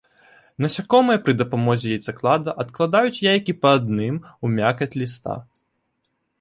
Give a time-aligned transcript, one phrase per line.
[0.63, 5.41] Насякомыя пры дапамозе яйцаклада адкладаюць яйкі па адным у мякаць ліста.